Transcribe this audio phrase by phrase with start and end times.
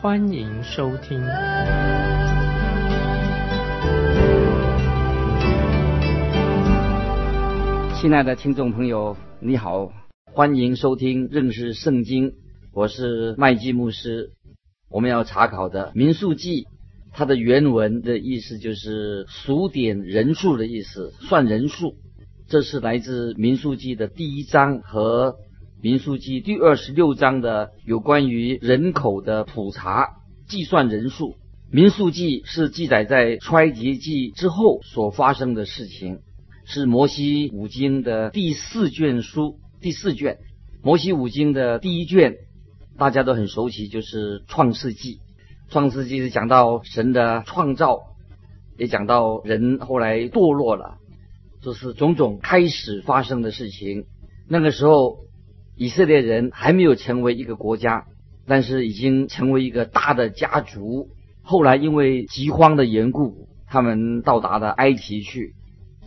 [0.00, 1.20] 欢迎收听。
[8.00, 9.90] 亲爱的听众朋友，你好，
[10.32, 12.34] 欢迎收听认识圣经，
[12.72, 14.30] 我是麦基牧师。
[14.88, 16.62] 我们要查考的《民数记》，
[17.12, 21.96] 它的原文的意思就是数点人数的意思，算人数。
[22.46, 25.32] 这是来自《民数记》的第一章和
[25.80, 30.08] 《民数记》第二十六章的有关于人口的普查、
[30.48, 31.34] 计算人数。
[31.70, 36.18] 《民数记》是记载在《出埃及记》之后所发生的事情，
[36.64, 39.60] 是摩西五经的第四卷书。
[39.80, 40.38] 第四卷，
[40.82, 42.34] 摩西五经的第一卷，
[42.96, 45.14] 大家都很熟悉，就是《创世纪》。
[45.70, 48.00] 《创世纪》是讲到神的创造，
[48.76, 50.96] 也讲到人后来堕落了。
[51.62, 54.06] 就是种种开始发生的事情。
[54.48, 55.18] 那个时候，
[55.78, 58.06] 以色列人还没有成为一个国家，
[58.46, 61.08] 但是已经成为一个大的家族。
[61.40, 65.54] 后来因为饥荒的缘故，他们到达了埃及去。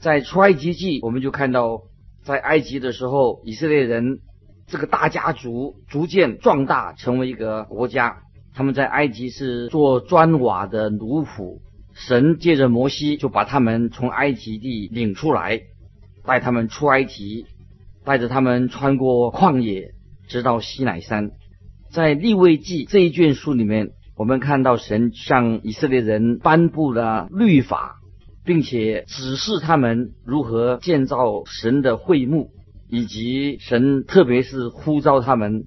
[0.02, 1.84] 在出埃及记，我们就看到，
[2.24, 4.20] 在埃及的时候，以色列人
[4.68, 8.18] 这个大家族逐渐壮大，成为一个国家。
[8.54, 11.60] 他们在埃及是做砖瓦的奴仆。
[11.94, 15.62] 神借着摩西就把他们从埃及地领出来，
[16.26, 17.46] 带他们出埃及，
[18.04, 19.92] 带着他们穿过旷野，
[20.28, 21.32] 直到西乃山。
[21.92, 27.98] 在立位记这一卷书里面，我们看到神向以色列人颁布了律法，
[28.44, 32.50] 并且指示他们如何建造神的会幕，
[32.90, 35.66] 以及神特别是呼召他们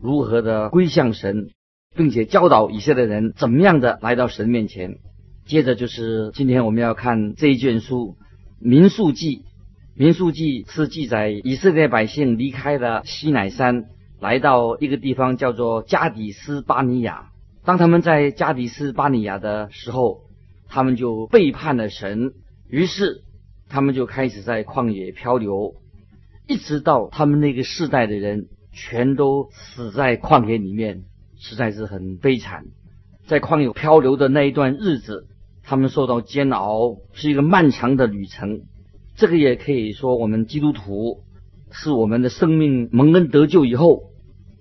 [0.00, 1.48] 如何的归向神，
[1.96, 4.98] 并且教导以色列人怎么样的来到神面前。
[5.46, 8.16] 接着就是今天我们要看这一卷书
[8.60, 9.36] 《民数记》。
[9.96, 13.84] 《民数记》是记载以色列百姓离开了西乃山，
[14.20, 17.30] 来到一个地方叫做加底斯巴尼亚。
[17.64, 20.22] 当他们在加底斯巴尼亚的时候，
[20.68, 22.32] 他们就背叛了神，
[22.68, 23.22] 于是
[23.68, 25.76] 他们就开始在旷野漂流，
[26.48, 31.04] 一直到他们那个世代的人全都死在旷野里面，
[31.38, 32.64] 实在是很悲惨。
[33.28, 35.28] 在旷野漂流的那一段日子。
[35.66, 38.64] 他们受到煎熬，是一个漫长的旅程。
[39.16, 41.20] 这个也可以说，我们基督徒
[41.70, 44.10] 是我们的生命蒙恩得救以后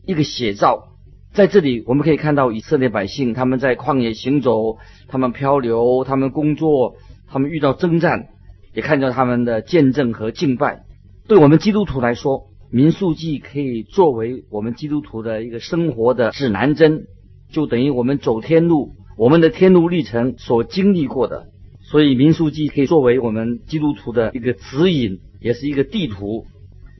[0.05, 0.89] 一个写照。
[1.33, 4.77] 在这里，我们可以看到以色列百姓他们在旷野行走，
[5.07, 6.95] 他们漂流，他们工作，
[7.27, 8.27] 他们遇到征战，
[8.75, 10.83] 也看到他们的见证和敬拜。
[11.27, 17.07] 对我们基督徒来说，民数记可以作为我们基督徒的一个生活的指南针，
[17.51, 18.91] 就等于我们走天路。
[19.17, 21.47] 我们的天路历程所经历过的，
[21.83, 26.45] 所以民数记可以作为我们基督徒的一个指引，也是一个地图。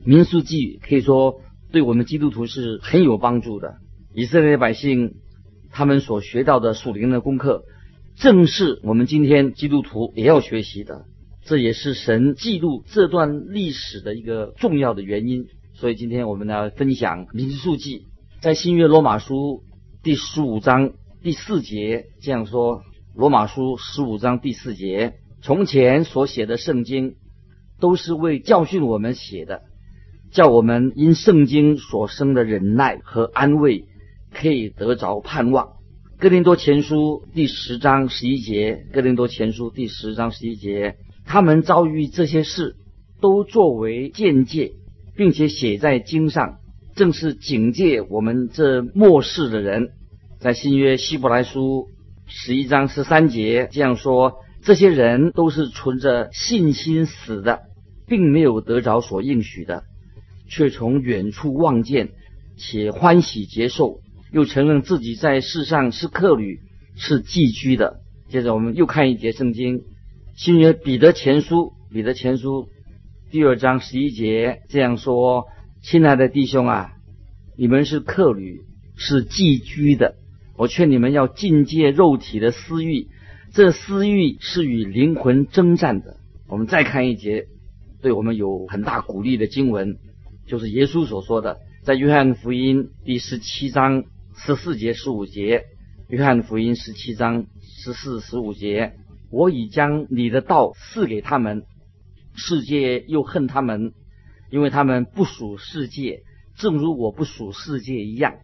[0.04, 1.40] 民数记可以说
[1.72, 3.76] 对我们基督徒是很有帮助的。
[4.14, 5.14] 以色列百姓
[5.72, 7.64] 他们所学到的属灵的功课，
[8.16, 11.06] 正是我们今天基督徒也要学习的。
[11.44, 15.46] 这也是神记录这段历史的一个重要的原因。
[15.72, 18.02] 所以今天我们来分享民数记，
[18.40, 19.62] 在新约罗马书
[20.02, 20.92] 第十五章。
[21.22, 22.78] 第四节这样说：
[23.16, 27.14] 《罗马书》十五章第四节，从前所写的圣经，
[27.78, 29.62] 都是为教训我们写的，
[30.32, 33.84] 叫我们因圣经所生的忍耐和安慰，
[34.32, 35.66] 可以得着盼望。
[36.18, 42.74] 《哥林多前书》第十章十一节，《哥林多前书》第十章十一节，他们遭遇这些事，
[43.20, 44.72] 都作为见解，
[45.14, 46.56] 并且写在经上，
[46.96, 49.90] 正是警戒我们这末世的人。
[50.40, 51.88] 在新约希伯来书
[52.26, 57.60] 十一章十三节这样说：这些人都是存着信心死的，
[58.06, 59.84] 并没有得着所应许的，
[60.48, 62.10] 却从远处望见，
[62.56, 64.00] 且欢喜接受，
[64.32, 66.60] 又承认自己在世上是客旅，
[66.96, 68.00] 是寄居的。
[68.28, 69.82] 接着我们又看一节圣经，
[70.34, 72.68] 新约彼得前书彼得前书
[73.30, 75.44] 第二章十一节这样说：
[75.82, 76.92] 亲爱的弟兄啊，
[77.56, 78.62] 你们是客旅，
[78.96, 80.16] 是寄居的。
[80.56, 83.08] 我劝你们要禁戒肉体的私欲，
[83.52, 86.18] 这私欲是与灵魂征战的。
[86.46, 87.46] 我们再看一节，
[88.02, 89.96] 对我们有很大鼓励的经文，
[90.46, 94.04] 就是耶稣所说的，在约翰福音第十七章
[94.36, 95.64] 十四节、十五节，
[96.08, 98.92] 约翰福音十七章十四、十五节
[99.32, 101.64] ：“我已将你的道赐给他们，
[102.36, 103.92] 世界又恨他们，
[104.52, 106.22] 因为他们不属世界，
[106.56, 108.34] 正如我不属世界一样。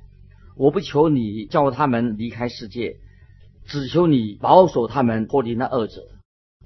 [0.57, 2.97] 我不求你叫他们离开世界，
[3.67, 6.03] 只求你保守他们脱离那恶者。”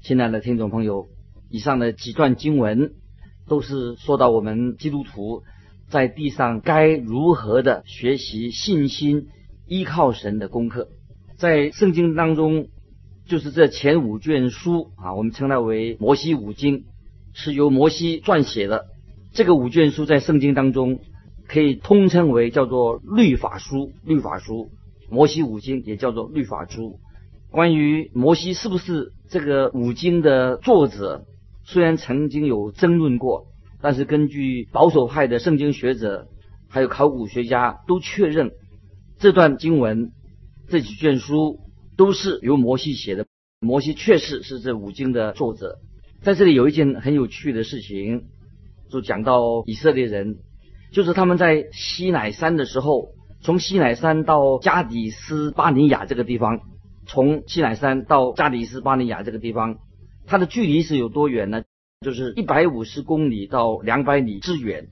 [0.02, 1.06] 亲爱的听众朋友，
[1.50, 2.92] 以上的几段经文
[3.48, 5.42] 都是说到我们基督徒。
[5.90, 9.28] 在地上该如何的学习信心、
[9.66, 10.88] 依靠神的功课？
[11.36, 12.68] 在圣经当中，
[13.26, 16.84] 就是这前五卷书啊，我们称它为摩西五经，
[17.34, 18.86] 是由摩西撰写的。
[19.34, 21.00] 这个五卷书在圣经当中
[21.46, 23.92] 可以通称为叫做律法书。
[24.04, 24.70] 律法书，
[25.10, 26.98] 摩西五经也叫做律法书。
[27.50, 31.24] 关于摩西是不是这个五经的作者，
[31.64, 33.46] 虽然曾经有争论过。
[33.80, 36.26] 但是根据保守派的圣经学者，
[36.70, 38.50] 还有考古学家都确认，
[39.18, 40.10] 这段经文
[40.68, 41.58] 这几卷书
[41.94, 43.26] 都是由摩西写的。
[43.60, 45.80] 摩西确实是这五经的作者。
[46.22, 48.24] 在这里有一件很有趣的事情，
[48.90, 50.38] 就讲到以色列人，
[50.94, 53.08] 就是他们在西乃山的时候，
[53.42, 56.60] 从西乃山到加底斯巴尼亚这个地方，
[57.04, 59.78] 从西乃山到加底斯巴尼亚这个地方，
[60.24, 61.64] 它的距离是有多远呢？
[62.02, 64.86] 就是一百五十公里到两百里之远，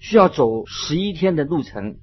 [0.00, 1.96] 需要走十一天的路程。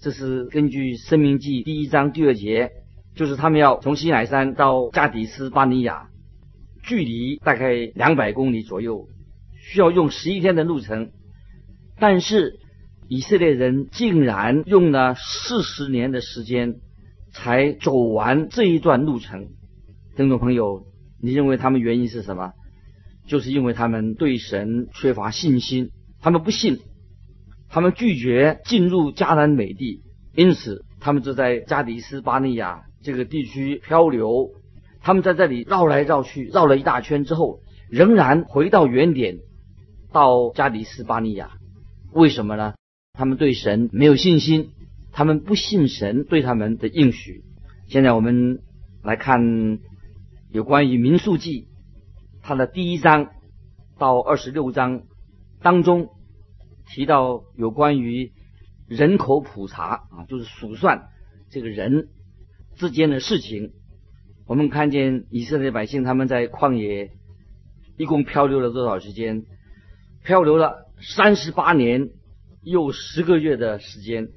[0.00, 2.70] 这是根据《生命记》第一章第二节，
[3.16, 6.08] 就是他们要从西乃山到加迪斯巴尼亚，
[6.84, 9.08] 距离大概两百公里左右，
[9.58, 11.10] 需要用十一天的路程。
[11.98, 12.60] 但是
[13.08, 16.76] 以色列人竟然用了四十年的时间
[17.32, 19.48] 才走完这一段路程。
[20.16, 20.86] 听众朋友，
[21.20, 22.52] 你认为他们原因是什么？
[23.28, 26.78] 就是因为他们对神缺乏信心，他们不信，
[27.68, 30.02] 他们拒绝进入迦南美地，
[30.34, 34.50] 因此他们就在加迪斯巴尼亚这个地区漂流。
[35.00, 39.38] 他们在这里绕来绕去，绕了一大圈之后，仍然回到原点，
[40.12, 41.50] 到加迪斯巴尼亚。
[42.12, 42.74] 为什么呢？
[43.16, 44.72] 他们对神没有信心，
[45.10, 47.42] 他们不信神对他们的应许。
[47.88, 48.60] 现在我们
[49.02, 49.78] 来看
[50.50, 51.68] 有关于民数记。
[52.42, 53.30] 它的第一章
[53.98, 55.02] 到二十六章
[55.62, 56.10] 当中
[56.86, 58.32] 提到有关于
[58.86, 61.08] 人口普查啊，就是数算
[61.50, 62.08] 这个人
[62.76, 63.72] 之间的事情。
[64.46, 67.10] 我们看见以色列百姓他们在旷野
[67.96, 69.44] 一共漂流了多少时间？
[70.22, 72.10] 漂流了三十八年
[72.66, 74.28] 又十个月的时间。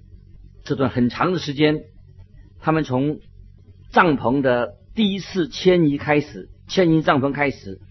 [0.63, 1.85] 这段很长的时间，
[2.59, 3.21] 他们从
[3.91, 7.81] 帐篷的第一次迁移开始，迁移帐篷开始。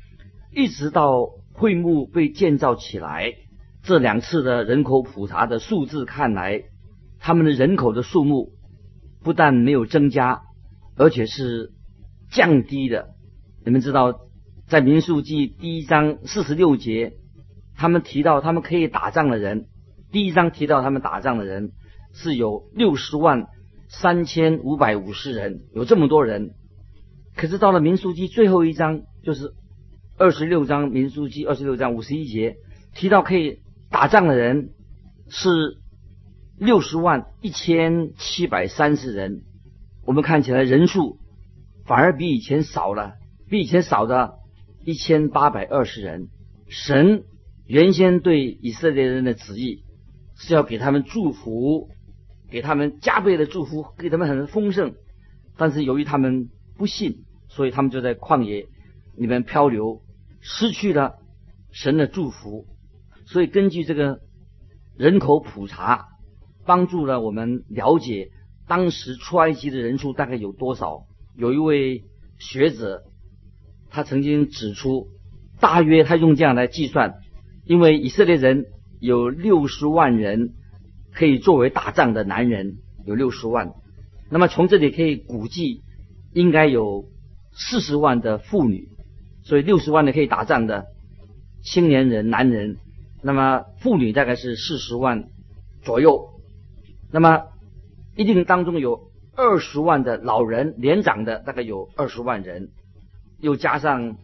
[0.55, 3.35] 一直到会幕被建造起来，
[3.83, 6.63] 这两次的人口普查的数字看来，
[7.19, 8.53] 他们的人口的数目
[9.25, 10.43] 不但没有增加，
[10.97, 11.73] 而且是
[12.31, 13.09] 降低的。
[13.65, 14.21] 你们知道，
[14.69, 17.15] 在民数记第一章四十六节，
[17.75, 19.67] 他们提到他们可以打仗的人，
[20.11, 21.73] 第一章提到他们打仗的人
[22.13, 23.47] 是有六十万
[23.89, 26.51] 三千五百五十人，有这么多人。
[27.37, 29.55] 可是到了民数记最后一章，就是。
[30.21, 32.57] 二十六章民书记二十六章五十一节
[32.93, 34.71] 提到可以打仗的人
[35.29, 35.79] 是
[36.59, 39.43] 六十万一千七百三十人，
[40.05, 41.21] 我们看起来人数
[41.87, 43.13] 反而比以前少了，
[43.49, 44.33] 比以前少的
[44.85, 46.31] 一千八百二十人。
[46.67, 47.23] 神
[47.69, 49.85] 原先对以色列人的旨意
[50.39, 51.91] 是要给他们祝福，
[52.51, 54.95] 给他们加倍的祝福，给他们很丰盛，
[55.59, 58.67] 但是由于他们不信，所以他们就在旷野
[59.17, 60.01] 里面漂流。
[60.41, 61.17] 失去了
[61.73, 62.65] 神的祝福，
[63.27, 64.21] 所以根据这个
[64.97, 66.07] 人口普查，
[66.65, 68.31] 帮助了我们了解
[68.69, 71.03] 当时出埃及的人数大概有多少。
[71.37, 72.05] 有一位
[72.39, 73.03] 学者，
[73.91, 75.09] 他曾经指出，
[75.59, 77.15] 大约他用这样来计算，
[77.65, 78.67] 因为以色列人
[79.01, 80.55] 有六十万人
[81.13, 83.73] 可以作为打仗的男人，有六十万，
[84.31, 85.83] 那么从这里可以估计，
[86.33, 87.05] 应该有
[87.53, 88.89] 四十万的妇女。
[89.45, 90.87] 所以六十万的可以打仗的
[91.63, 92.77] 青年人、男人，
[93.23, 95.29] 那么妇女大概是四十万
[95.83, 96.29] 左右，
[97.11, 97.45] 那么
[98.15, 102.69] 一定当中有二十万的老人，年长的大概有二十万人，
[103.41, 104.19] 又加上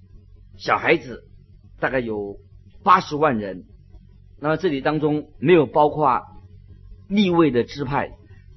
[0.59, 1.25] 小孩子，
[1.81, 2.37] 大概有
[2.83, 3.65] 八十万人。
[4.45, 6.21] 那么这里当中没有包括
[7.09, 8.11] 立位的支派，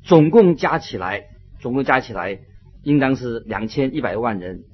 [0.03, 1.27] 总共加起来，
[1.61, 2.39] 总共加起来
[2.83, 4.65] 应当是两千一百万人。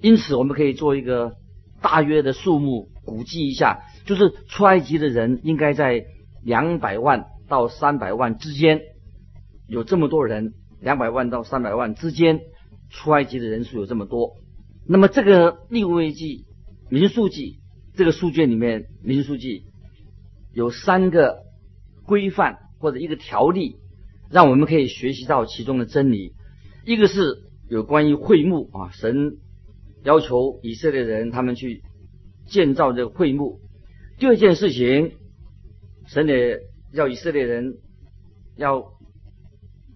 [0.00, 1.36] 因此，我们可以做一个
[1.82, 6.06] 大约的数目估计一下，就是出埃及的人应该在
[6.42, 8.80] 两百万到三百万之间，
[9.68, 12.40] 有这么多人两百万到三百万之间，
[12.88, 14.32] 出埃及的人数有这么多。
[14.88, 16.46] 那么这个立位记、
[16.88, 17.58] 民数记
[17.94, 19.64] 这个书卷里面，民数记
[20.54, 21.42] 有三个
[22.06, 23.76] 规范或者一个条例，
[24.30, 26.34] 让我们可以学习到其中的真理。
[26.84, 29.38] 一个是有关于会幕啊，神
[30.02, 31.82] 要求以色列人他们去
[32.46, 33.60] 建造这个会幕。
[34.18, 35.12] 第二件事情，
[36.06, 36.60] 神也
[36.92, 37.78] 要以色列人
[38.56, 38.92] 要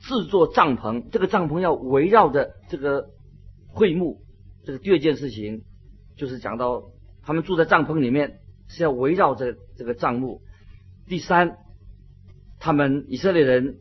[0.00, 3.10] 制作帐篷，这个帐篷要围绕着这个
[3.68, 4.22] 会幕。
[4.64, 5.62] 这个第二件事情
[6.16, 6.90] 就是讲到
[7.22, 10.42] 他们住在帐篷里面是要围绕着这个帐幕。
[11.08, 11.56] 第三，
[12.60, 13.76] 他们以色列人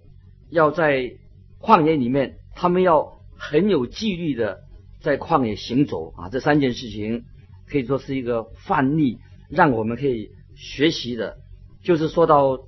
[0.50, 1.14] 要在
[1.62, 2.38] 旷野里面。
[2.60, 4.62] 他们要很有纪律的
[5.00, 7.26] 在旷野行走啊，这三件事情
[7.70, 11.38] 可以说是一个范例，让我们可以学习的。
[11.84, 12.62] 就是说到，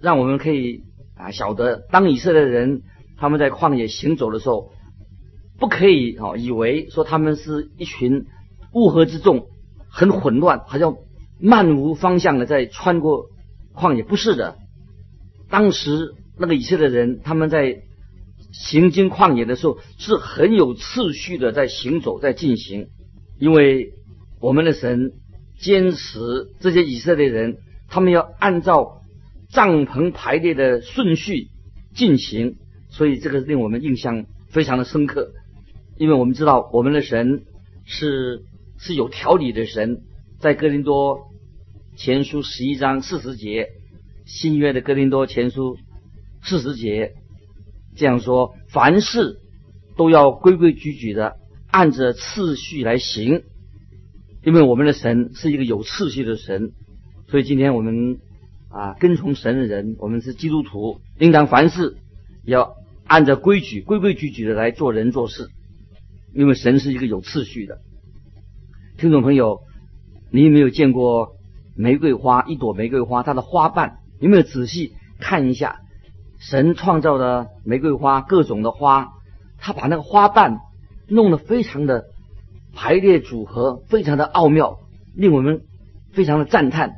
[0.00, 0.84] 让我们可以
[1.16, 2.80] 啊晓得，当以色列人
[3.18, 4.72] 他们在旷野行走的时候，
[5.58, 8.24] 不可以啊以为说他们是一群
[8.72, 9.48] 乌合之众，
[9.90, 10.96] 很混乱，好像
[11.38, 13.26] 漫无方向的在穿过
[13.74, 14.02] 旷野。
[14.02, 14.56] 不是的，
[15.50, 17.82] 当时那个以色列人他们在。
[18.52, 22.86] 行经旷野的时候是很有次序的，在行走，在进行。
[23.36, 23.94] 因为
[24.40, 25.10] 我们的神
[25.58, 26.20] 坚持
[26.60, 27.56] 这些以色列人，
[27.88, 29.00] 他们要按照
[29.50, 31.48] 帐篷排列的顺序
[31.96, 32.54] 进行，
[32.90, 35.32] 所以这个令我们印象非常的深刻。
[35.98, 37.42] 因为我们知道我们的神
[37.84, 38.44] 是
[38.78, 40.02] 是有条理的神，
[40.38, 41.32] 在哥林多
[41.96, 43.68] 前书十一章四十节，
[44.26, 45.76] 新约的哥林多前书
[46.42, 47.12] 四十节。
[47.94, 49.38] 这样说，凡事
[49.96, 51.36] 都要规规矩矩的
[51.70, 53.42] 按着次序来行，
[54.42, 56.72] 因为我们的神是一个有次序的神，
[57.28, 58.18] 所以今天我们
[58.70, 61.96] 啊跟从神的人，我们是基督徒，应当凡事
[62.44, 62.74] 要
[63.06, 65.46] 按照规矩、规规矩矩的来做人做事，
[66.34, 67.78] 因为神是一个有次序的。
[68.98, 69.60] 听众朋友，
[70.32, 71.36] 你有没有见过
[71.76, 72.42] 玫瑰花？
[72.44, 75.80] 一朵玫瑰花，它的花瓣有没有仔细看一下？
[76.38, 79.12] 神创造的玫瑰花，各种的花，
[79.58, 80.58] 他把那个花瓣
[81.08, 82.04] 弄得非常的
[82.74, 84.78] 排列组合，非常的奥妙，
[85.14, 85.62] 令我们
[86.12, 86.96] 非常的赞叹。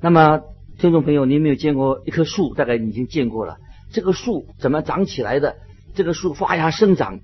[0.00, 0.40] 那么，
[0.78, 2.54] 听众朋友，你有没有见过一棵树？
[2.54, 3.58] 大概已经见过了。
[3.92, 5.56] 这个树怎么长起来的？
[5.94, 7.20] 这个树发芽生长，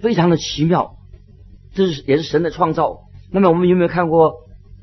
[0.00, 0.96] 非常的奇妙。
[1.74, 3.00] 这是也是神的创造。
[3.30, 4.34] 那么，我们有没有看过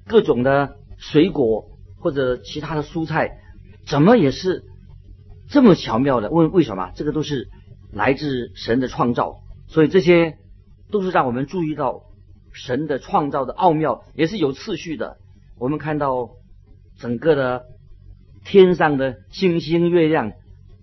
[0.07, 1.65] 各种的水果
[1.97, 3.39] 或者其他的蔬菜？
[3.87, 4.65] 怎么也是？
[5.49, 6.91] 这么巧妙的问为什么？
[6.93, 7.49] 这个都是
[7.91, 10.37] 来自神的创造，所以这些
[10.91, 12.03] 都是让我们注意到
[12.53, 15.17] 神的创造的奥妙，也是有次序的。
[15.57, 16.29] 我们看到
[16.99, 17.63] 整个的
[18.45, 20.33] 天上的星星、月亮，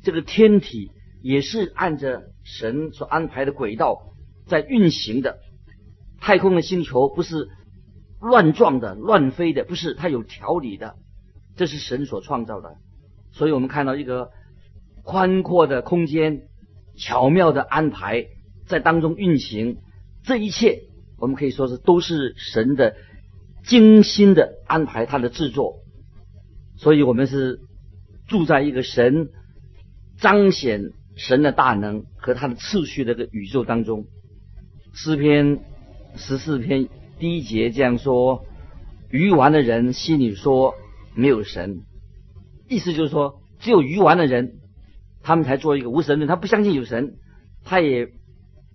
[0.02, 0.90] 这个天体
[1.22, 4.14] 也是按着神所安排的轨道
[4.46, 5.38] 在运行的。
[6.20, 7.48] 太空的星球不是
[8.20, 10.96] 乱撞的、乱飞的，不是它有条理的，
[11.56, 12.76] 这是神所创造的。
[13.32, 14.30] 所以我们看到一个。
[15.08, 16.48] 宽阔的空间，
[16.96, 18.26] 巧妙的安排
[18.66, 19.76] 在当中运行，
[20.24, 20.80] 这一切
[21.16, 22.96] 我们可以说是都是神的
[23.62, 25.76] 精心的安排，他的制作。
[26.76, 27.60] 所以，我们是
[28.26, 29.28] 住在一个神
[30.18, 34.06] 彰显神的大能和他的次序的个宇宙当中。
[34.92, 35.60] 诗篇
[36.16, 38.44] 十四篇第一节这样说
[39.10, 40.74] ：“愚顽的人心里说
[41.14, 41.82] 没有神。”
[42.68, 44.60] 意思就是说，只有愚顽的人。
[45.22, 47.16] 他们才做一个无神论，他不相信有神，
[47.64, 48.06] 他也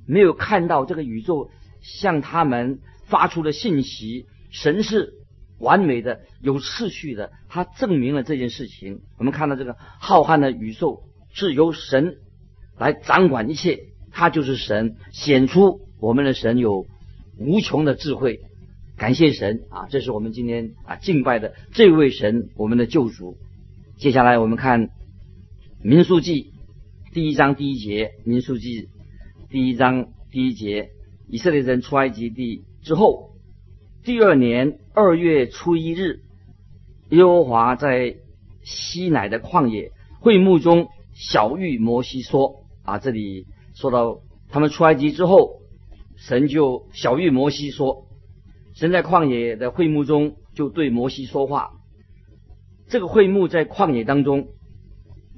[0.05, 4.25] 没有看到这个宇宙向他们发出的信息。
[4.50, 5.13] 神是
[5.60, 9.00] 完美的、有秩序的，他证明了这件事情。
[9.17, 12.17] 我们看到这个浩瀚的宇宙是由神
[12.77, 13.79] 来掌管一切，
[14.12, 16.86] 他就是神，显出我们的神有
[17.45, 18.39] 无穷的智慧。
[18.98, 19.88] 感谢神啊！
[19.89, 23.38] 这是我们今天啊敬拜的这位神，我们的救主。
[23.98, 24.89] 接下来我们看。
[25.83, 26.53] 民数记
[27.12, 28.89] 第一章第一节，民数记
[29.50, 30.91] 第一章第一节，
[31.27, 33.31] 以色列人出埃及地之后，
[34.03, 36.19] 第二年二月初一日，
[37.10, 38.17] 耶和华在
[38.62, 44.19] 西乃的旷野会幕中小玉摩西说：“啊，这里说到
[44.50, 45.60] 他们出埃及之后，
[46.27, 48.05] 神就小玉摩西说，
[48.73, 51.71] 神在旷野的会幕中就对摩西说话。
[52.87, 54.47] 这个会幕在旷野当中。”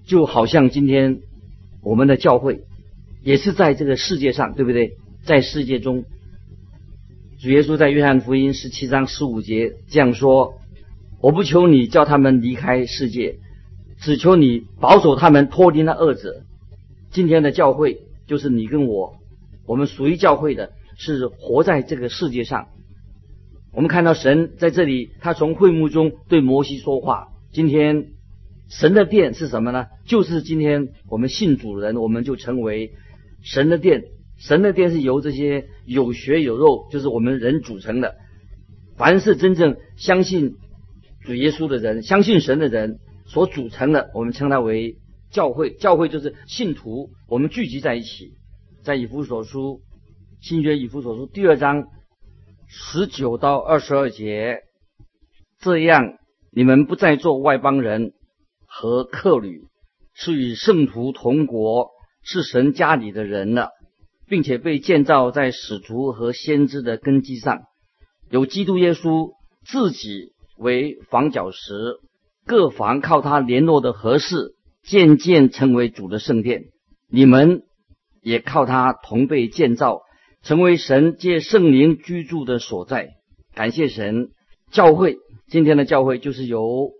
[0.05, 1.21] 就好像今天
[1.81, 2.65] 我们的教会
[3.23, 4.97] 也是在这个世界上，对不对？
[5.23, 6.03] 在世界中，
[7.39, 10.55] 主耶稣在约翰福音十七章十五节这样说
[11.23, 13.37] ：“我不求你叫他们离开世界，
[14.01, 16.41] 只求你保守他们脱离那恶者。”
[17.09, 19.15] 今天的教会就是你跟我，
[19.65, 22.67] 我们属于教会的，是活在这个世界上。
[23.71, 27.29] 我们看到神在这里，他从会幕中对摩西说话。
[27.51, 28.07] 今天
[28.69, 29.87] 神的殿是什么呢？
[30.05, 32.93] 就是今天我们信主人，我们就成为
[33.41, 34.03] 神的殿。
[34.37, 38.15] 神的殿是由这些有血有肉，就是我们人组成的。
[38.97, 40.55] 凡是真正相信
[41.23, 44.97] 主耶稣的人，相信神的人所组成的，我们称它为
[45.31, 45.71] 教会。
[45.71, 48.33] 教会就是信徒，我们聚集在一起。
[48.83, 49.79] 在以弗所书
[50.41, 51.85] 新约以弗所书第二章
[52.67, 54.59] 十九到二十二节，
[55.59, 56.17] 这样
[56.51, 58.11] 你们不再做外邦人
[58.65, 59.61] 和客旅，
[60.13, 61.91] 是与圣徒同国，
[62.23, 63.69] 是神家里的人了，
[64.27, 67.61] 并且被建造在使徒和先知的根基上。
[68.29, 69.31] 有基督耶稣
[69.65, 71.99] 自己为房角石，
[72.45, 76.65] 各房靠他联络的合适，渐渐成为主的圣殿。
[77.07, 77.61] 你们
[78.23, 80.01] 也靠他同被建造，
[80.41, 83.11] 成为神借圣灵居住的所在。
[83.53, 84.29] 感谢神，
[84.71, 86.91] 教会今天的教会就是由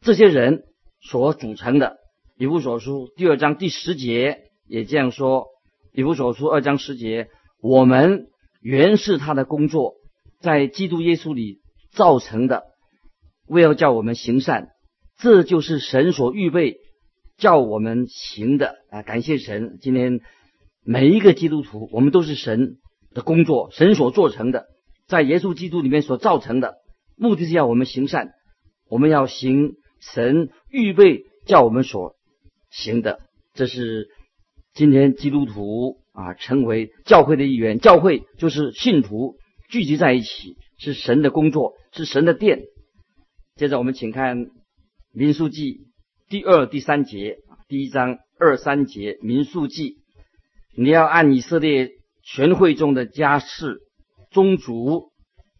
[0.00, 0.64] 这些人
[1.00, 1.98] 所组成的。
[2.36, 5.46] 以弗所书第二章第十节也这样说：
[5.92, 7.28] 以弗所书二章十节，
[7.60, 8.26] 我们
[8.60, 9.94] 原是他的工作。
[10.40, 11.58] 在基督耶稣里
[11.92, 12.62] 造成的，
[13.46, 14.68] 为要叫我们行善，
[15.18, 16.78] 这就是神所预备
[17.36, 19.02] 叫我们行的啊！
[19.02, 20.20] 感谢神，今天
[20.84, 22.78] 每一个基督徒，我们都是神
[23.14, 24.66] 的工作，神所做成的，
[25.06, 26.76] 在耶稣基督里面所造成的，
[27.16, 28.30] 目的是要我们行善，
[28.88, 32.16] 我们要行神预备叫我们所
[32.70, 33.20] 行的，
[33.54, 34.08] 这是
[34.72, 39.36] 今天基督徒啊成为教会的一员，教会就是信徒。
[39.68, 42.62] 聚集在一起是神的工作，是神的殿。
[43.54, 44.46] 接着我们请看
[45.12, 45.74] 《民数记》
[46.28, 47.36] 第二、第三节，
[47.68, 49.90] 第一章二三节，《民数记》，
[50.80, 51.90] 你要按以色列
[52.24, 53.80] 全会中的家世、
[54.30, 55.10] 宗族、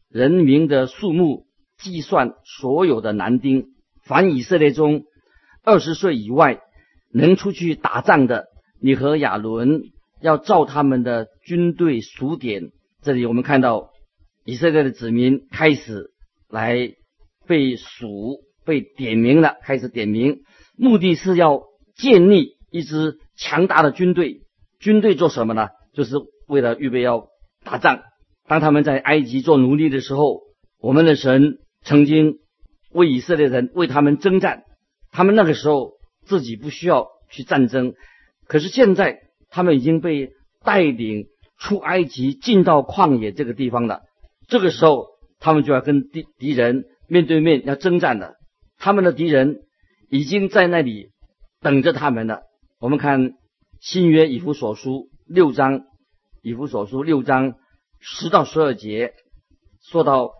[0.08, 1.44] 人民的数目
[1.76, 3.66] 计算所有的男丁。
[4.02, 5.02] 凡以色列中
[5.62, 6.60] 二十岁以外
[7.12, 8.46] 能出去打仗的，
[8.80, 9.82] 你和亚伦
[10.22, 12.70] 要照他们的军队数点。
[13.02, 13.90] 这里我们看到。
[14.46, 16.12] 以色列的子民开始
[16.48, 16.94] 来
[17.46, 20.40] 被数、被点名了，开始点名，
[20.78, 24.40] 目的是要建立一支强大的军队。
[24.80, 25.68] 军队做什么呢？
[25.92, 26.16] 就是
[26.48, 27.28] 为了预备要
[27.62, 28.00] 打仗。
[28.48, 30.40] 当他们在埃及做奴隶的时候，
[30.80, 32.38] 我们的神曾经
[32.90, 34.64] 为以色列人为他们征战。
[35.12, 35.92] 他们那个时候
[36.24, 37.94] 自己不需要去战争，
[38.46, 40.30] 可是现在他们已经被
[40.64, 41.26] 带领
[41.58, 44.00] 出埃及，进到旷野这个地方了。
[44.48, 45.06] 这个时候，
[45.38, 48.34] 他们就要跟敌敌人面对面要征战了。
[48.78, 49.60] 他们的敌人
[50.08, 51.10] 已经在那里
[51.60, 52.42] 等着他们了。
[52.78, 53.32] 我们看
[53.80, 55.86] 新约以弗所书六章，
[56.42, 57.54] 以弗所书六章
[57.98, 59.14] 十到十二节，
[59.82, 60.32] 说到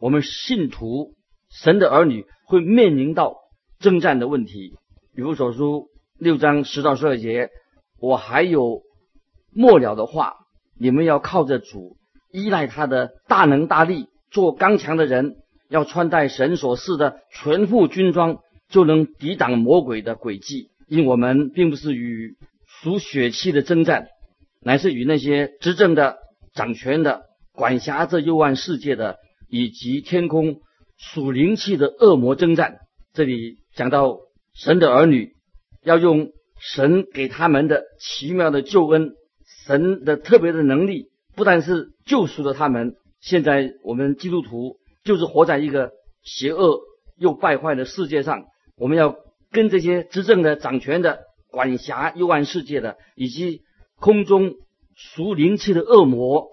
[0.00, 1.14] 我们信徒
[1.48, 3.36] 神的儿女会面临到
[3.78, 4.74] 征战的问题。
[5.16, 7.50] 以弗所书六章十到十二节，
[8.00, 8.82] 我还有
[9.52, 10.34] 末了的话，
[10.76, 11.96] 你们要靠着主。
[12.32, 15.36] 依赖他的大能大力，做刚强的人，
[15.68, 20.72] 要穿戴神所赐的全副军装，就能抵挡魔鬼的诡计。
[20.88, 22.36] 因我们并不是与
[22.82, 24.08] 属血气的征战，
[24.60, 26.18] 乃是与那些执政的、
[26.54, 29.16] 掌权的、管辖这幽暗世界的，
[29.48, 30.60] 以及天空
[30.96, 32.78] 属灵气的恶魔征战。
[33.12, 34.18] 这里讲到
[34.54, 35.32] 神的儿女
[35.82, 39.12] 要用神给他们的奇妙的救恩，
[39.66, 41.06] 神的特别的能力。
[41.34, 46.80] 不但是救赎了他们，现在我们基督徒就是活在一个邪恶
[47.16, 48.44] 又败坏的世界上。
[48.76, 49.16] 我们要
[49.50, 53.62] 跟这些执政的、掌权的、管辖幽暗世界的，以及
[53.96, 54.54] 空中
[54.94, 56.46] 属灵气的恶魔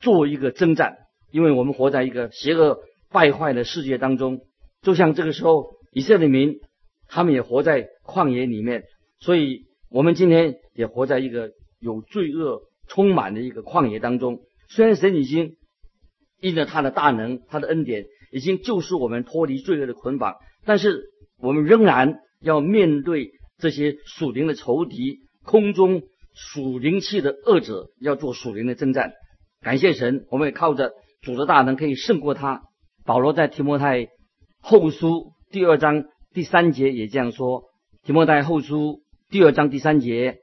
[0.00, 0.96] 做一个征战，
[1.30, 2.78] 因为我们活在一个邪恶
[3.10, 4.40] 败坏的世界当中。
[4.82, 6.60] 就像这个时候，以色列民
[7.08, 8.84] 他们也活在旷野里面，
[9.20, 12.62] 所以我们今天也活在一个有罪恶。
[12.90, 15.56] 充满的一个旷野当中，虽然神已经
[16.40, 21.02] 因着他的大能、他的恩典，已经救赎我们脱离罪恶的捆绑，但是
[21.36, 26.02] 我们仍然要面对这些属灵的仇敌、空中
[26.34, 29.12] 属灵气的恶者，要做属灵的征战。
[29.60, 32.62] 感谢神，我们也靠着主的大能可以胜过他。
[33.04, 34.08] 保罗在提摩太
[34.60, 37.64] 后书第二章第三节也这样说：
[38.04, 40.38] 提摩太后书第二章第三节，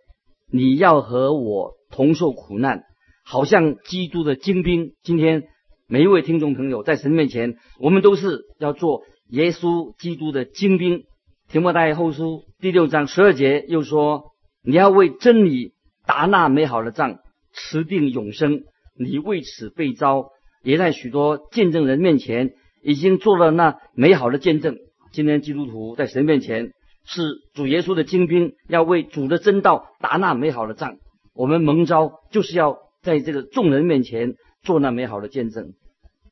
[0.51, 1.73] 你要和我。
[1.91, 2.83] 同受苦难，
[3.23, 4.95] 好像基督的精兵。
[5.01, 5.43] 今天
[5.87, 11.03] 每一位听众朋友在神面前，我们都是要做耶稣基督的精兵。
[11.47, 14.31] 提摩太后书第六章十二节又说
[14.65, 15.73] ：“你要为真理
[16.07, 17.19] 打那美好的仗，
[17.53, 18.63] 持定永生。
[18.97, 20.29] 你为此被招，
[20.63, 24.77] 也在许多见证人面前已经做了那美好的见证。
[25.11, 26.71] 今天基督徒在神面前
[27.05, 27.21] 是
[27.53, 30.97] 主耶稣的精兵，要为主的真道打那美好的仗。
[31.35, 35.73] 我们蒙召就是要在这个众人面前做那美好的见证。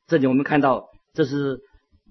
[0.08, 1.60] 这里我们看到，这是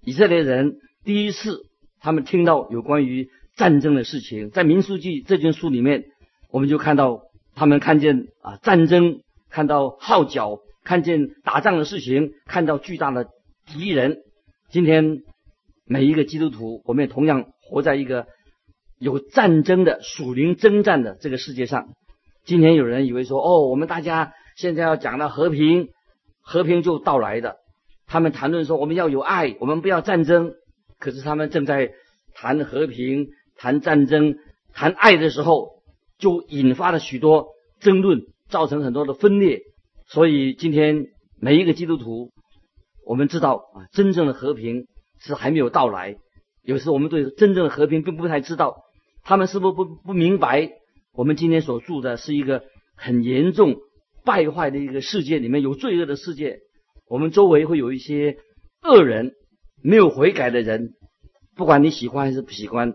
[0.03, 1.65] 以色列人第一次
[2.03, 4.51] 他们听到有关于战争的事情。
[4.51, 6.03] 在民书记这卷书里面，
[6.51, 7.21] 我们就看到
[7.55, 13.29] 他们看见啊战争，看到号角，看见打仗的事情，看到巨大的
[13.65, 14.19] 敌人。
[14.69, 15.23] 今天。
[15.85, 18.25] 每一个基督徒，我们也同样活在一个
[18.97, 21.89] 有战争的属灵征战的这个世界上。
[22.45, 25.89] 今天有人以为说，哦，我们大家现在要讲到和平，
[26.41, 27.57] 和平就到来的。
[28.07, 30.53] 他们谈论说，我们要有爱，我们不要战争。
[31.03, 31.91] 可是他们正在
[32.33, 34.37] 谈和平、谈战争、
[34.73, 35.81] 谈爱的时候，
[36.17, 37.49] 就引发了许多
[37.81, 39.61] 争论，造成很多的分裂。
[40.07, 41.07] 所以今天
[41.39, 42.31] 每一个基督徒，
[43.05, 44.87] 我们知道啊，真正的和平。
[45.25, 46.17] 是还没有到来。
[46.63, 48.75] 有时我们对真正的和平并不太知道，
[49.23, 50.69] 他们是不是不不明白？
[51.13, 52.63] 我们今天所住的是一个
[52.97, 53.77] 很严重
[54.25, 56.59] 败坏的一个世界，里面有罪恶的世界。
[57.07, 58.35] 我们周围会有一些
[58.81, 59.31] 恶人，
[59.83, 60.93] 没有悔改的人，
[61.55, 62.93] 不管你喜欢还是不喜欢，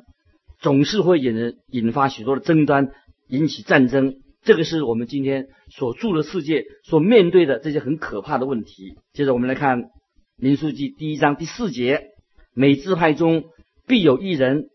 [0.59, 2.89] 总是会引人引发许多的争端，
[3.29, 4.17] 引起战争。
[4.43, 8.97] 这个是我们今天所住的世界所面对的这些很可怕的问题。
[9.13, 9.83] 接着我们来看
[10.37, 12.09] 《民书记》第一章第四节。
[12.55, 13.45] 每支派中
[13.87, 14.71] 必有一人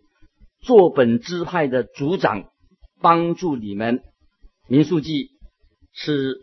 [0.61, 2.45] 做本支派的族长，
[3.01, 4.01] 帮助你们。
[4.69, 5.31] 民数记
[5.91, 6.37] 是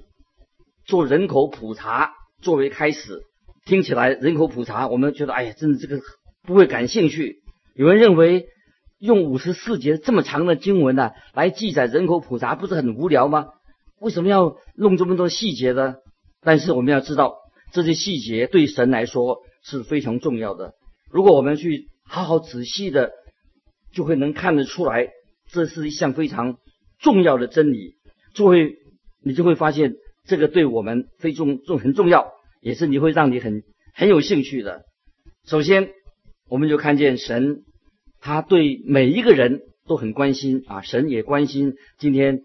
[0.84, 3.22] 做人口普查作为开始，
[3.70, 6.00] 听起来人口普查，我们觉得哎呀，真的这个
[6.42, 7.36] 不会感兴趣。
[7.76, 8.46] 有人认为
[8.98, 13.46] 用五十四节这么长的经文呢来记载人口普查，不是很无聊吗？
[14.00, 15.94] 为什么要弄这么多细节呢？
[16.42, 17.36] 但是我们要知道，
[17.70, 20.74] 这些细节对神来说是非常重要的。
[21.08, 23.12] 如果我们去好好仔细的，
[23.94, 25.10] 就会能看得出来，
[25.48, 26.56] 这是一项非常
[26.98, 27.94] 重要的真理。
[28.34, 28.72] 就会
[29.22, 29.94] 你就会发现，
[30.26, 33.62] 这个对我们非重重很重要，也是你会让你很
[33.94, 34.82] 很有兴趣的。
[35.46, 35.90] 首先，
[36.48, 37.62] 我们就看见神，
[38.20, 41.74] 他对每一个人都很关心啊，神也关心。
[41.98, 42.42] 今天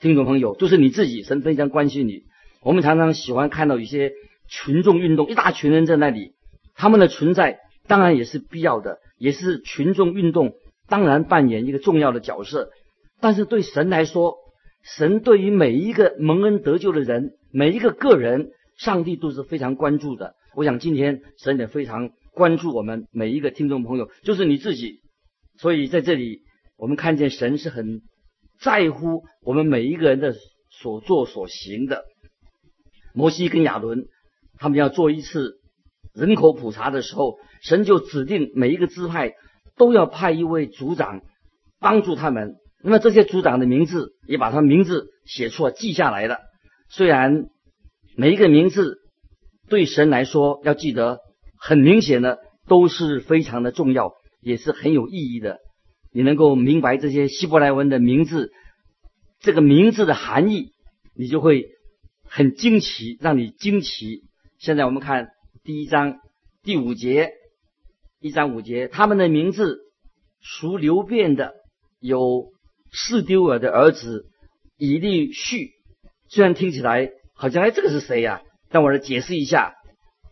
[0.00, 2.22] 听众朋友，就是你自己，神非常关心你。
[2.62, 4.12] 我们常常喜欢看到一些
[4.48, 6.32] 群众运动，一大群人在那里，
[6.74, 7.58] 他们的存在。
[7.86, 10.52] 当然也是必要的，也是群众运动
[10.88, 12.68] 当然扮演一个重要的角色。
[13.18, 14.36] 但是对神来说，
[14.84, 20.34] 神对于每一个蒙恩得救的人，每一个个人，上帝都是非常关注的。
[20.54, 25.02] 我想今天神也非常关注我们每一个听众朋友，就是你自己。
[25.58, 26.40] 所以在这里，
[26.78, 28.00] 我们看见神是很
[28.58, 30.34] 在乎我们每一个人的
[30.70, 32.04] 所作所行的。
[33.12, 34.06] 摩西跟亚伦
[34.58, 35.58] 他们要做一次
[36.14, 37.38] 人口普查的时候。
[37.60, 39.32] 神就指定每一个支派
[39.76, 41.22] 都要派一位族长
[41.80, 42.54] 帮助他们。
[42.84, 46.38] 那么这些族长的名字也把他名字写出来记下来了。
[46.88, 47.46] 虽然
[48.20, 48.98] 每一个名字
[49.68, 51.20] 对神来说要记得，
[51.56, 55.60] 很明显的都是非常的重要，也是很有意义的。
[56.12, 58.50] 你能够明白这些希伯来文的名字，
[59.38, 60.72] 这个名字的含义，
[61.14, 61.68] 你就会
[62.24, 64.24] 很惊奇，让你惊奇。
[64.58, 65.28] 现在我们看
[65.62, 66.18] 第一章
[66.64, 67.30] 第五节。
[68.20, 69.78] 一章五节，他们的名字
[70.40, 71.54] 属流变的
[72.00, 72.50] 有
[72.90, 74.26] 四丢尔的儿子
[74.76, 75.70] 以利续。
[76.28, 78.42] 虽然听起来好像哎，这个是谁呀？
[78.68, 79.74] 让我来解释一下，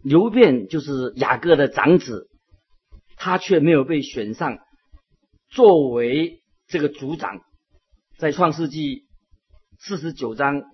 [0.03, 2.27] 刘辩就是雅各的长子，
[3.16, 4.59] 他却没有被选上
[5.49, 7.40] 作为这个族长。
[8.19, 9.05] 在创世纪
[9.79, 10.64] 四十九章，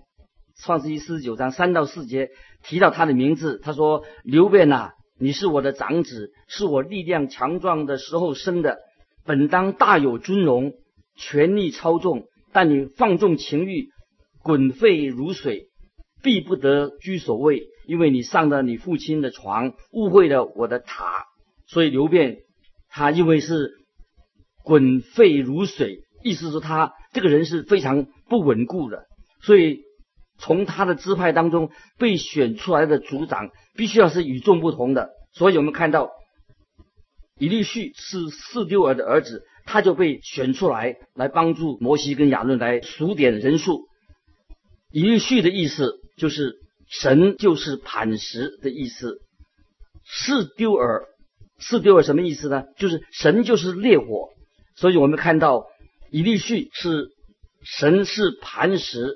[0.58, 2.30] 创世纪四十九章三到四节
[2.62, 4.92] 提到他的名字，他说刘辩呐。
[5.18, 8.78] 你是我的长子，是我力量强壮的时候生的，
[9.24, 10.72] 本当大有尊荣，
[11.14, 12.24] 权力超重。
[12.52, 13.90] 但你放纵情欲，
[14.42, 15.68] 滚沸如水，
[16.22, 21.26] 必不得居首位，因为你上了你父亲的床，误会了我的塔。
[21.66, 22.38] 所以刘辩
[22.88, 23.72] 他因为是
[24.64, 29.06] 滚沸如水，意思是他这个人是非常不稳固的，
[29.42, 29.80] 所以。
[30.38, 35.10] 从他的支派当中被选出来的族长，必须要是与众不同的。
[35.32, 36.10] 所以我们看到
[37.38, 43.84] 以利续是四丢儿的儿子，他就被选出来来帮助摩西跟亚伦来数点人数。
[44.90, 46.54] 以利续的意思就是
[46.88, 49.18] 神就是磐石的意思。
[50.04, 51.04] 是丢尔，
[51.58, 52.64] 是丢尔什么意思呢？
[52.76, 54.30] 就是神就是烈火。
[54.76, 55.66] 所以我们看到
[56.10, 57.08] 以利续是
[57.64, 59.14] 神是磐石。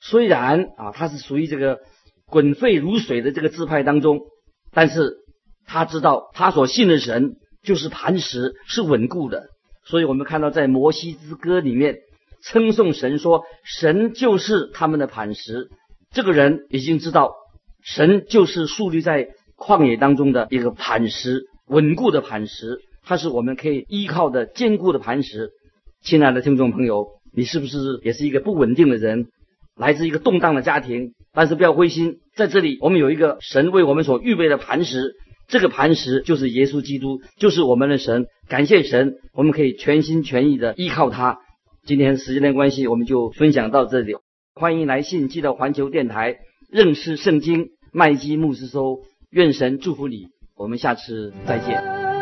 [0.00, 1.78] 虽然啊他是属于这个
[2.26, 4.20] 滚沸如水的这个支派当中，
[4.72, 5.16] 但是
[5.64, 9.48] 他知道他所信的神就是磐石，是稳固的。
[9.86, 11.98] 所以我们看到在摩西之歌里面
[12.42, 15.68] 称颂神说，神就是他们的磐石。
[16.16, 17.34] 这个人已经知道，
[17.84, 25.50] 神就是树立在旷野当中的一个磐石，稳固的磐石，它是我们可以依靠的坚固的磐石。
[26.02, 29.26] 亲爱的听众朋友，你是不是也是一个不稳定的人，
[29.76, 31.12] 来自一个动荡的家庭？
[31.34, 35.16] 但是不要灰心，在这里我们有一个神为我们所预备的磐石，
[35.48, 38.24] 这个磐石就是耶稣基督，就是我们的神。
[38.48, 41.40] 感谢神，我们可以全心全意的依靠他。
[41.84, 44.14] 今天时间的关系，我们就分享到这里。
[44.58, 46.38] 欢迎来信寄到环球电台，
[46.70, 49.02] 认识圣经麦基牧师收。
[49.28, 52.15] 愿神祝福你，我们下次再见。